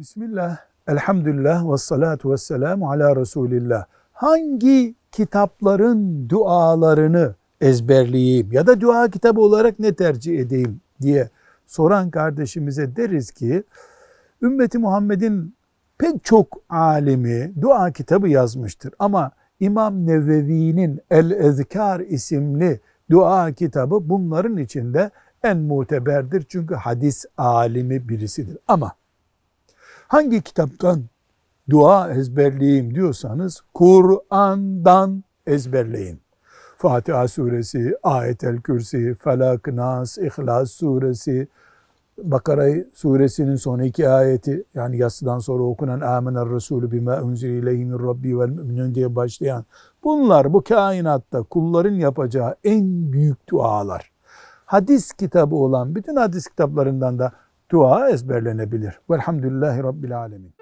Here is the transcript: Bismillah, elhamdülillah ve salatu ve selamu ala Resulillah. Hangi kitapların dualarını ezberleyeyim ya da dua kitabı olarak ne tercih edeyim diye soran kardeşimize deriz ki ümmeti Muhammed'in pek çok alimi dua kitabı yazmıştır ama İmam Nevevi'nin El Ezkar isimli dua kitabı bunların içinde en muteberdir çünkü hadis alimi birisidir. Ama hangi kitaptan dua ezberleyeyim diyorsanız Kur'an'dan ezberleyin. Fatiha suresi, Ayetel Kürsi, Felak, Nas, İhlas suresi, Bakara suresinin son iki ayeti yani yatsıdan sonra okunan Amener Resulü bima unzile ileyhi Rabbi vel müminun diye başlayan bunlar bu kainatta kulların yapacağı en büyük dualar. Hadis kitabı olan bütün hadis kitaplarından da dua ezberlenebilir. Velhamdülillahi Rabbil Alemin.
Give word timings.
Bismillah, 0.00 0.56
elhamdülillah 0.88 1.72
ve 1.72 1.76
salatu 1.76 2.32
ve 2.32 2.36
selamu 2.36 2.90
ala 2.90 3.16
Resulillah. 3.16 3.84
Hangi 4.12 4.94
kitapların 5.12 6.28
dualarını 6.28 7.34
ezberleyeyim 7.60 8.52
ya 8.52 8.66
da 8.66 8.80
dua 8.80 9.08
kitabı 9.08 9.40
olarak 9.40 9.78
ne 9.78 9.94
tercih 9.94 10.38
edeyim 10.38 10.80
diye 11.00 11.30
soran 11.66 12.10
kardeşimize 12.10 12.96
deriz 12.96 13.30
ki 13.30 13.64
ümmeti 14.42 14.78
Muhammed'in 14.78 15.54
pek 15.98 16.24
çok 16.24 16.58
alimi 16.68 17.52
dua 17.60 17.90
kitabı 17.90 18.28
yazmıştır 18.28 18.92
ama 18.98 19.30
İmam 19.60 20.06
Nevevi'nin 20.06 21.00
El 21.10 21.30
Ezkar 21.30 22.00
isimli 22.00 22.80
dua 23.10 23.52
kitabı 23.52 24.08
bunların 24.08 24.56
içinde 24.56 25.10
en 25.42 25.58
muteberdir 25.58 26.44
çünkü 26.48 26.74
hadis 26.74 27.24
alimi 27.36 28.08
birisidir. 28.08 28.58
Ama 28.68 28.92
hangi 30.10 30.42
kitaptan 30.42 31.02
dua 31.70 32.10
ezberleyeyim 32.10 32.94
diyorsanız 32.94 33.62
Kur'an'dan 33.74 35.24
ezberleyin. 35.46 36.20
Fatiha 36.76 37.28
suresi, 37.28 37.96
Ayetel 38.02 38.60
Kürsi, 38.60 39.14
Felak, 39.14 39.66
Nas, 39.66 40.18
İhlas 40.18 40.70
suresi, 40.70 41.48
Bakara 42.18 42.68
suresinin 42.94 43.56
son 43.56 43.78
iki 43.78 44.08
ayeti 44.08 44.64
yani 44.74 44.98
yatsıdan 44.98 45.38
sonra 45.38 45.62
okunan 45.62 46.00
Amener 46.00 46.48
Resulü 46.48 46.92
bima 46.92 47.22
unzile 47.22 47.58
ileyhi 47.58 47.92
Rabbi 47.92 48.38
vel 48.38 48.48
müminun 48.48 48.94
diye 48.94 49.16
başlayan 49.16 49.64
bunlar 50.04 50.52
bu 50.52 50.62
kainatta 50.62 51.42
kulların 51.42 51.94
yapacağı 51.94 52.54
en 52.64 53.12
büyük 53.12 53.48
dualar. 53.48 54.12
Hadis 54.64 55.12
kitabı 55.12 55.56
olan 55.56 55.94
bütün 55.94 56.16
hadis 56.16 56.48
kitaplarından 56.48 57.18
da 57.18 57.32
dua 57.70 58.10
ezberlenebilir. 58.10 59.00
Velhamdülillahi 59.10 59.82
Rabbil 59.82 60.18
Alemin. 60.18 60.59